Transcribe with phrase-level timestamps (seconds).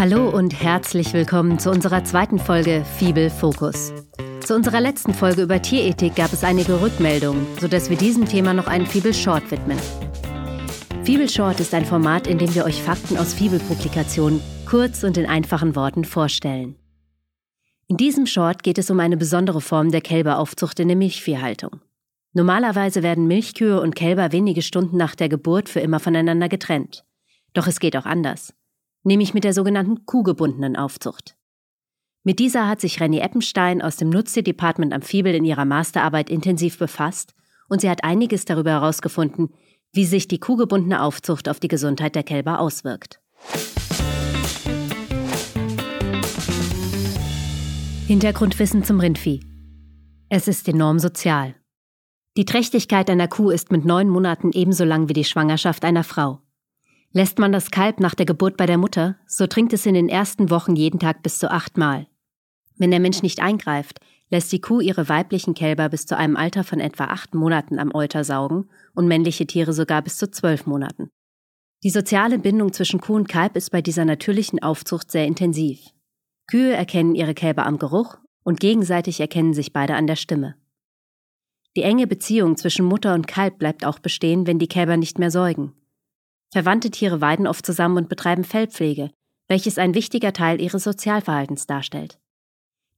[0.00, 3.92] Hallo und herzlich willkommen zu unserer zweiten Folge Fibel Fokus.
[4.40, 8.66] Zu unserer letzten Folge über Tierethik gab es einige Rückmeldungen, sodass wir diesem Thema noch
[8.66, 9.78] einen Fibel Short widmen.
[11.04, 15.26] Fibel Short ist ein Format, in dem wir euch Fakten aus Fibel-Publikationen kurz und in
[15.26, 16.76] einfachen Worten vorstellen.
[17.86, 21.82] In diesem Short geht es um eine besondere Form der Kälberaufzucht in der Milchviehhaltung.
[22.32, 27.04] Normalerweise werden Milchkühe und Kälber wenige Stunden nach der Geburt für immer voneinander getrennt.
[27.52, 28.54] Doch es geht auch anders,
[29.02, 31.36] nämlich mit der sogenannten kuhgebundenen Aufzucht.
[32.22, 36.78] Mit dieser hat sich Renny Eppenstein aus dem Nutztierdepartement am Fiebel in ihrer Masterarbeit intensiv
[36.78, 37.34] befasst
[37.68, 39.48] und sie hat einiges darüber herausgefunden,
[39.92, 43.20] wie sich die kuhgebundene Aufzucht auf die Gesundheit der Kälber auswirkt.
[48.06, 49.40] Hintergrundwissen zum Rindvieh.
[50.28, 51.54] Es ist enorm sozial.
[52.36, 56.40] Die Trächtigkeit einer Kuh ist mit neun Monaten ebenso lang wie die Schwangerschaft einer Frau.
[57.12, 60.08] Lässt man das Kalb nach der Geburt bei der Mutter, so trinkt es in den
[60.08, 62.06] ersten Wochen jeden Tag bis zu achtmal.
[62.76, 63.98] Wenn der Mensch nicht eingreift,
[64.30, 67.92] lässt die Kuh ihre weiblichen Kälber bis zu einem Alter von etwa acht Monaten am
[67.92, 71.10] Euter saugen und männliche Tiere sogar bis zu zwölf Monaten.
[71.82, 75.80] Die soziale Bindung zwischen Kuh und Kalb ist bei dieser natürlichen Aufzucht sehr intensiv.
[76.46, 80.54] Kühe erkennen ihre Kälber am Geruch und gegenseitig erkennen sich beide an der Stimme.
[81.76, 85.30] Die enge Beziehung zwischen Mutter und Kalb bleibt auch bestehen, wenn die Kälber nicht mehr
[85.30, 85.72] säugen.
[86.52, 89.10] Verwandte Tiere weiden oft zusammen und betreiben Fellpflege,
[89.46, 92.18] welches ein wichtiger Teil ihres Sozialverhaltens darstellt.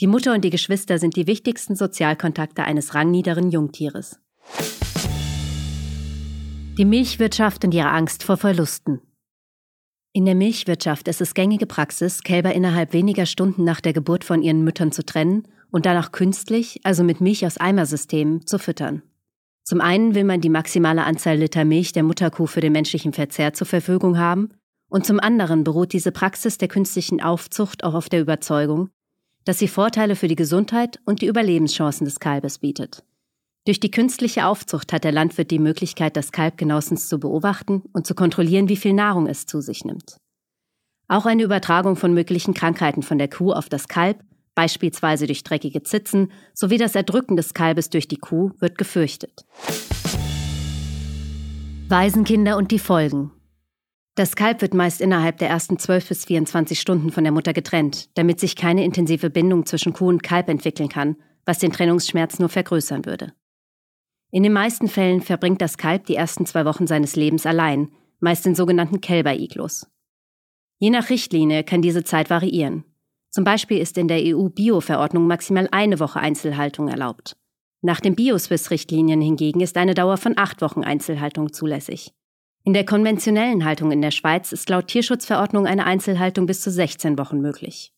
[0.00, 4.20] Die Mutter und die Geschwister sind die wichtigsten Sozialkontakte eines rangniederen Jungtieres.
[6.76, 9.00] Die Milchwirtschaft und ihre Angst vor Verlusten.
[10.12, 14.42] In der Milchwirtschaft ist es gängige Praxis, Kälber innerhalb weniger Stunden nach der Geburt von
[14.42, 19.02] ihren Müttern zu trennen und danach künstlich, also mit Milch aus Eimersystemen, zu füttern.
[19.68, 23.52] Zum einen will man die maximale Anzahl Liter Milch der Mutterkuh für den menschlichen Verzehr
[23.52, 24.54] zur Verfügung haben,
[24.88, 28.88] und zum anderen beruht diese Praxis der künstlichen Aufzucht auch auf der Überzeugung,
[29.44, 33.04] dass sie Vorteile für die Gesundheit und die Überlebenschancen des Kalbes bietet.
[33.66, 38.06] Durch die künstliche Aufzucht hat der Landwirt die Möglichkeit, das Kalb genauestens zu beobachten und
[38.06, 40.16] zu kontrollieren, wie viel Nahrung es zu sich nimmt.
[41.08, 44.24] Auch eine Übertragung von möglichen Krankheiten von der Kuh auf das Kalb
[44.58, 49.46] beispielsweise durch dreckige Zitzen, sowie das Erdrücken des Kalbes durch die Kuh wird gefürchtet.
[51.88, 53.30] Waisenkinder und die Folgen.
[54.16, 58.10] Das Kalb wird meist innerhalb der ersten 12 bis 24 Stunden von der Mutter getrennt,
[58.18, 61.14] damit sich keine intensive Bindung zwischen Kuh und Kalb entwickeln kann,
[61.44, 63.32] was den Trennungsschmerz nur vergrößern würde.
[64.32, 68.44] In den meisten Fällen verbringt das Kalb die ersten zwei Wochen seines Lebens allein, meist
[68.44, 69.86] in sogenannten Kälberiglus.
[70.80, 72.87] Je nach Richtlinie kann diese Zeit variieren.
[73.38, 77.36] Zum Beispiel ist in der EU-Bio-Verordnung maximal eine Woche Einzelhaltung erlaubt.
[77.82, 82.12] Nach den Bioswiss-Richtlinien hingegen ist eine Dauer von acht Wochen Einzelhaltung zulässig.
[82.64, 87.16] In der konventionellen Haltung in der Schweiz ist laut Tierschutzverordnung eine Einzelhaltung bis zu 16
[87.16, 87.92] Wochen möglich.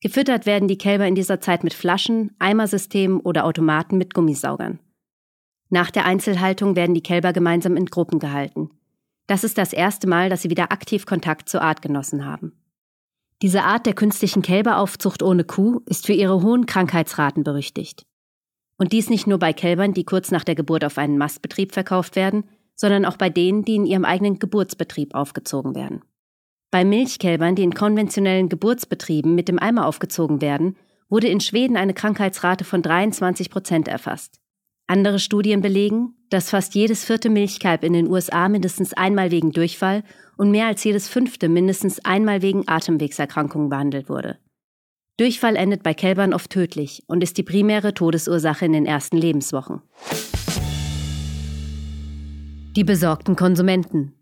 [0.00, 4.78] Gefüttert werden die Kälber in dieser Zeit mit Flaschen, Eimersystemen oder Automaten mit Gummisaugern.
[5.68, 8.70] Nach der Einzelhaltung werden die Kälber gemeinsam in Gruppen gehalten.
[9.26, 12.54] Das ist das erste Mal, dass sie wieder aktiv Kontakt zu Artgenossen haben.
[13.42, 18.06] Diese Art der künstlichen Kälberaufzucht ohne Kuh ist für ihre hohen Krankheitsraten berüchtigt.
[18.76, 22.14] Und dies nicht nur bei Kälbern, die kurz nach der Geburt auf einen Mastbetrieb verkauft
[22.14, 22.44] werden,
[22.76, 26.02] sondern auch bei denen, die in ihrem eigenen Geburtsbetrieb aufgezogen werden.
[26.70, 30.76] Bei Milchkälbern, die in konventionellen Geburtsbetrieben mit dem Eimer aufgezogen werden,
[31.08, 34.40] wurde in Schweden eine Krankheitsrate von 23 Prozent erfasst.
[34.86, 40.02] Andere Studien belegen, dass fast jedes vierte Milchkalb in den USA mindestens einmal wegen Durchfall
[40.38, 44.38] und mehr als jedes fünfte mindestens einmal wegen Atemwegserkrankungen behandelt wurde.
[45.18, 49.82] Durchfall endet bei Kälbern oft tödlich und ist die primäre Todesursache in den ersten Lebenswochen.
[52.74, 54.14] Die besorgten Konsumenten.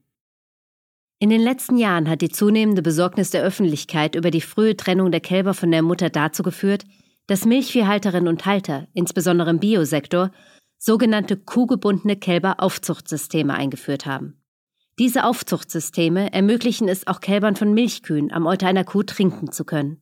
[1.20, 5.20] In den letzten Jahren hat die zunehmende Besorgnis der Öffentlichkeit über die frühe Trennung der
[5.20, 6.84] Kälber von der Mutter dazu geführt,
[7.28, 10.32] dass Milchviehhalterinnen und Halter, insbesondere im Biosektor,
[10.80, 14.42] sogenannte kuhgebundene Kälberaufzuchtsysteme eingeführt haben.
[14.98, 20.00] Diese Aufzuchtsysteme ermöglichen es auch Kälbern von Milchkühen am Euter einer Kuh trinken zu können.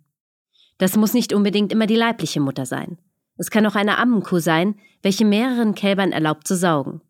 [0.78, 2.96] Das muss nicht unbedingt immer die leibliche Mutter sein.
[3.36, 7.00] Es kann auch eine Ammenkuh sein, welche mehreren Kälbern erlaubt zu saugen.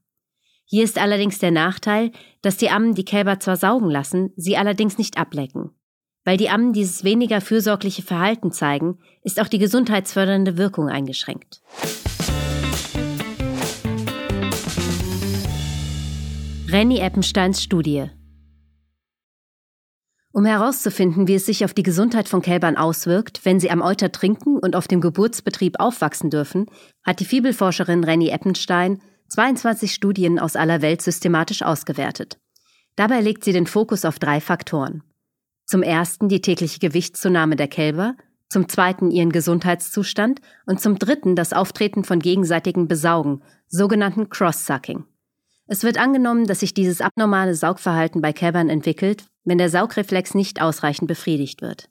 [0.64, 2.10] Hier ist allerdings der Nachteil,
[2.42, 5.70] dass die Ammen die Kälber zwar saugen lassen, sie allerdings nicht ablecken.
[6.24, 11.62] Weil die Ammen dieses weniger fürsorgliche Verhalten zeigen, ist auch die gesundheitsfördernde Wirkung eingeschränkt.
[16.78, 18.08] Renny Eppensteins Studie
[20.30, 24.12] um herauszufinden, wie es sich auf die Gesundheit von Kälbern auswirkt, wenn sie am Euter
[24.12, 26.66] trinken und auf dem Geburtsbetrieb aufwachsen dürfen,
[27.02, 32.38] hat die Fibelforscherin Renny Eppenstein 22 Studien aus aller Welt systematisch ausgewertet.
[32.94, 35.02] Dabei legt sie den Fokus auf drei Faktoren.
[35.66, 38.14] Zum ersten die tägliche Gewichtszunahme der Kälber,
[38.48, 45.06] zum zweiten ihren Gesundheitszustand und zum dritten das Auftreten von gegenseitigem Besaugen, sogenannten Cross-Sucking.
[45.70, 50.62] Es wird angenommen, dass sich dieses abnormale Saugverhalten bei Kälbern entwickelt, wenn der Saugreflex nicht
[50.62, 51.90] ausreichend befriedigt wird.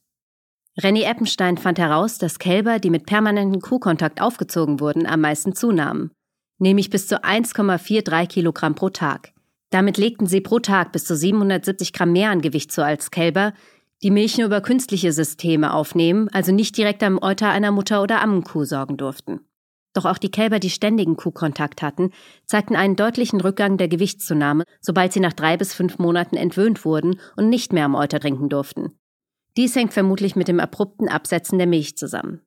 [0.79, 6.11] Renny Eppenstein fand heraus, dass Kälber, die mit permanentem Kuhkontakt aufgezogen wurden, am meisten zunahmen,
[6.57, 9.33] nämlich bis zu 1,43 Kilogramm pro Tag.
[9.69, 13.53] Damit legten sie pro Tag bis zu 770 Gramm mehr an Gewicht zu als Kälber,
[14.01, 18.21] die Milch nur über künstliche Systeme aufnehmen, also nicht direkt am Euter einer Mutter oder
[18.21, 19.41] Ammenkuh sorgen durften.
[19.97, 22.11] Doch auch die Kälber, die ständigen Kuhkontakt hatten,
[22.45, 27.19] zeigten einen deutlichen Rückgang der Gewichtszunahme, sobald sie nach drei bis fünf Monaten entwöhnt wurden
[27.35, 28.91] und nicht mehr am Euter trinken durften.
[29.57, 32.41] Dies hängt vermutlich mit dem abrupten Absetzen der Milch zusammen.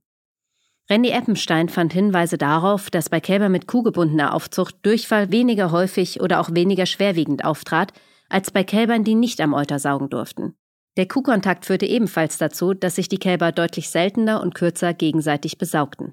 [0.88, 6.38] Randy Eppenstein fand Hinweise darauf, dass bei Kälbern mit kuhgebundener Aufzucht Durchfall weniger häufig oder
[6.38, 7.92] auch weniger schwerwiegend auftrat,
[8.28, 10.54] als bei Kälbern, die nicht am Euter saugen durften.
[10.96, 16.12] Der Kuhkontakt führte ebenfalls dazu, dass sich die Kälber deutlich seltener und kürzer gegenseitig besaugten.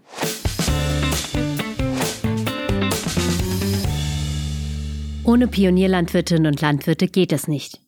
[5.38, 7.80] Ohne Pionierlandwirtinnen und Landwirte geht es nicht.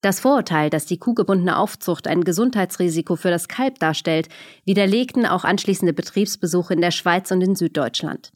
[0.00, 4.28] Das Vorurteil, dass die kuhgebundene Aufzucht ein Gesundheitsrisiko für das Kalb darstellt,
[4.64, 8.32] widerlegten auch anschließende Betriebsbesuche in der Schweiz und in Süddeutschland.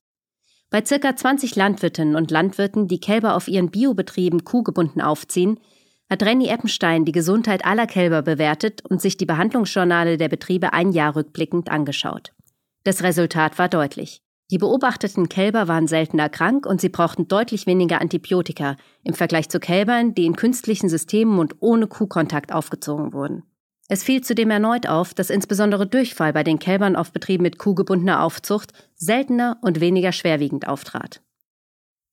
[0.71, 5.59] Bei circa 20 Landwirtinnen und Landwirten, die Kälber auf ihren Biobetrieben kuhgebunden aufziehen,
[6.09, 10.93] hat Renny Eppenstein die Gesundheit aller Kälber bewertet und sich die Behandlungsjournale der Betriebe ein
[10.93, 12.31] Jahr rückblickend angeschaut.
[12.85, 14.23] Das Resultat war deutlich.
[14.51, 19.59] Die beobachteten Kälber waren seltener krank und sie brauchten deutlich weniger Antibiotika im Vergleich zu
[19.59, 23.43] Kälbern, die in künstlichen Systemen und ohne Kuhkontakt aufgezogen wurden.
[23.89, 28.23] Es fiel zudem erneut auf, dass insbesondere Durchfall bei den Kälbern auf Betrieben mit kuhgebundener
[28.23, 31.23] Aufzucht seltener und weniger schwerwiegend auftrat.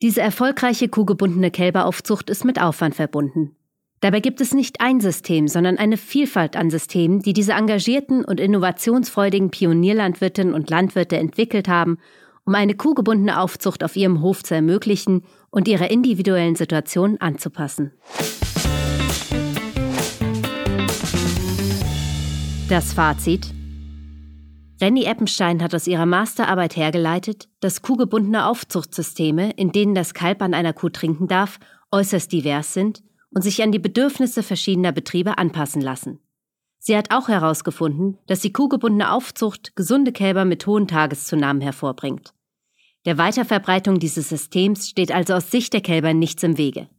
[0.02, 3.56] Diese erfolgreiche kuhgebundene Kälberaufzucht ist mit Aufwand verbunden.
[4.02, 8.40] Dabei gibt es nicht ein System, sondern eine Vielfalt an Systemen, die diese engagierten und
[8.40, 12.00] innovationsfreudigen Pionierlandwirtinnen und Landwirte entwickelt haben
[12.46, 17.92] um eine kuhgebundene Aufzucht auf ihrem Hof zu ermöglichen und ihrer individuellen Situation anzupassen.
[22.70, 23.54] Das Fazit
[24.82, 30.54] Renny Eppenstein hat aus ihrer Masterarbeit hergeleitet, dass kuhgebundene Aufzuchtsysteme, in denen das Kalb an
[30.54, 31.60] einer Kuh trinken darf,
[31.92, 33.04] äußerst divers sind
[33.34, 36.20] und sich an die Bedürfnisse verschiedener Betriebe anpassen lassen.
[36.86, 42.34] Sie hat auch herausgefunden, dass die kuhgebundene Aufzucht gesunde Kälber mit hohen Tageszunahmen hervorbringt.
[43.06, 46.90] Der Weiterverbreitung dieses Systems steht also aus Sicht der Kälber nichts im Wege.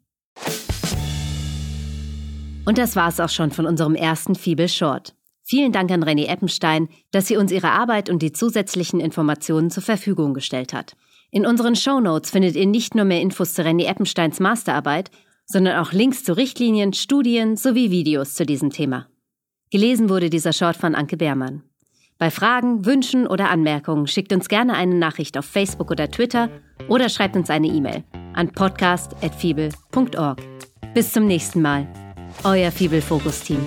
[2.65, 5.15] Und das war es auch schon von unserem ersten Feeble Short.
[5.43, 9.83] Vielen Dank an René Eppenstein, dass sie uns ihre Arbeit und die zusätzlichen Informationen zur
[9.83, 10.97] Verfügung gestellt hat.
[11.31, 15.11] In unseren Show Notes findet ihr nicht nur mehr Infos zu René Eppensteins Masterarbeit,
[15.45, 19.09] sondern auch Links zu Richtlinien, Studien sowie Videos zu diesem Thema.
[19.75, 21.65] Gelesen wurde dieser Short von Anke Beermann.
[22.17, 26.49] Bei Fragen, Wünschen oder Anmerkungen schickt uns gerne eine Nachricht auf Facebook oder Twitter
[26.87, 28.05] oder schreibt uns eine E-Mail
[28.35, 30.41] an podcast.fibel.org.
[30.95, 31.89] Bis zum nächsten Mal.
[32.45, 33.67] Euer Fibel Fokus Team.